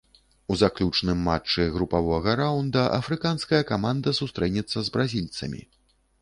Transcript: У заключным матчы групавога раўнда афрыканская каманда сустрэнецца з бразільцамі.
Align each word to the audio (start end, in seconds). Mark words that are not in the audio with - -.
У 0.53 0.55
заключным 0.59 1.19
матчы 1.27 1.67
групавога 1.75 2.33
раўнда 2.39 2.85
афрыканская 3.01 3.61
каманда 3.73 4.15
сустрэнецца 4.21 4.77
з 4.89 4.97
бразільцамі. 4.99 5.61